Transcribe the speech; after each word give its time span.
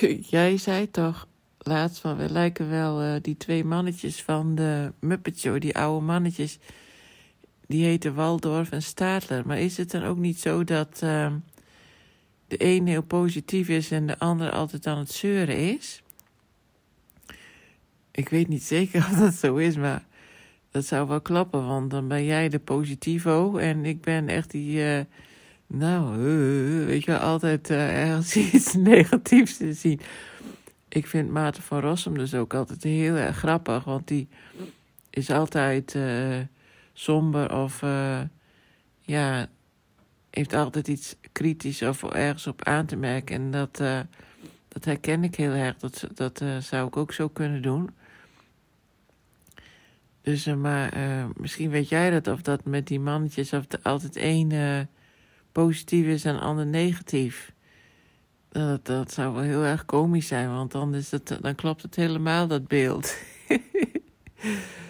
Jij 0.36 0.56
zei 0.56 0.90
toch 0.90 1.28
laatst 1.58 1.98
van, 1.98 2.16
we 2.16 2.30
lijken 2.30 2.70
wel 2.70 3.04
uh, 3.04 3.14
die 3.22 3.36
twee 3.36 3.64
mannetjes 3.64 4.22
van 4.22 4.54
de 4.54 4.92
Muppet 5.00 5.38
Show, 5.38 5.60
die 5.60 5.78
oude 5.78 6.04
mannetjes. 6.06 6.58
Die 7.66 7.84
heten 7.84 8.14
Waldorf 8.14 8.70
en 8.70 8.82
Stadler. 8.82 9.46
Maar 9.46 9.60
is 9.60 9.76
het 9.76 9.90
dan 9.90 10.02
ook 10.02 10.16
niet 10.16 10.40
zo 10.40 10.64
dat 10.64 11.00
uh, 11.04 11.32
de 12.48 12.56
een 12.58 12.86
heel 12.86 13.02
positief 13.02 13.68
is 13.68 13.90
en 13.90 14.06
de 14.06 14.18
ander 14.18 14.50
altijd 14.50 14.86
aan 14.86 14.98
het 14.98 15.10
zeuren 15.10 15.74
is? 15.74 16.02
Ik 18.10 18.28
weet 18.28 18.48
niet 18.48 18.62
zeker 18.62 19.00
of 19.10 19.18
dat 19.18 19.34
zo 19.34 19.56
is, 19.56 19.76
maar 19.76 20.04
dat 20.70 20.84
zou 20.84 21.08
wel 21.08 21.20
klappen. 21.20 21.66
Want 21.66 21.90
dan 21.90 22.08
ben 22.08 22.24
jij 22.24 22.48
de 22.48 22.58
positivo 22.58 23.56
en 23.56 23.84
ik 23.84 24.00
ben 24.00 24.28
echt 24.28 24.50
die... 24.50 24.78
Uh, 24.78 25.00
nou, 25.66 26.16
weet 26.86 27.04
je, 27.04 27.18
altijd 27.18 27.70
ergens 27.70 28.36
iets 28.52 28.74
negatiefs 28.74 29.56
te 29.56 29.72
zien 29.72 30.00
ik 30.96 31.06
vind 31.06 31.30
Maarten 31.30 31.62
van 31.62 31.80
Rossum 31.80 32.18
dus 32.18 32.34
ook 32.34 32.54
altijd 32.54 32.82
heel 32.82 33.14
erg 33.14 33.36
grappig, 33.36 33.84
want 33.84 34.08
die 34.08 34.28
is 35.10 35.30
altijd 35.30 35.94
uh, 35.94 36.36
somber 36.92 37.56
of 37.56 37.80
ja, 39.00 39.46
heeft 40.30 40.54
altijd 40.54 40.88
iets 40.88 41.16
kritisch 41.32 41.82
of 41.82 42.02
ergens 42.02 42.46
op 42.46 42.64
aan 42.64 42.86
te 42.86 42.96
merken. 42.96 43.36
En 43.36 43.50
dat, 43.50 43.80
uh, 43.80 44.00
dat 44.68 44.84
herken 44.84 45.24
ik 45.24 45.34
heel 45.34 45.52
erg. 45.52 45.76
Dat, 45.76 46.08
dat 46.14 46.44
zou 46.60 46.86
ik 46.86 46.96
ook 46.96 47.12
zo 47.12 47.28
kunnen 47.28 47.62
doen. 47.62 47.90
Dus, 50.22 50.46
maar 50.46 50.92
misschien 51.36 51.70
weet 51.70 51.88
jij 51.88 52.10
dat, 52.10 52.28
of 52.28 52.42
dat 52.42 52.64
met 52.64 52.86
die 52.86 53.00
mannetjes, 53.00 53.52
of 53.52 53.64
er 53.68 53.80
altijd 53.82 54.16
één 54.16 54.50
positief 55.62 56.06
is 56.06 56.24
en 56.24 56.34
de 56.34 56.40
ander 56.40 56.66
negatief. 56.66 57.52
Dat, 58.48 58.86
dat 58.86 59.12
zou 59.12 59.34
wel 59.34 59.42
heel 59.42 59.62
erg 59.62 59.84
komisch 59.84 60.26
zijn, 60.26 60.48
want 60.48 60.72
dan, 60.72 60.94
is 60.94 61.10
het, 61.10 61.38
dan 61.40 61.54
klopt 61.54 61.82
het 61.82 61.96
helemaal, 61.96 62.46
dat 62.46 62.68
beeld. 62.68 63.16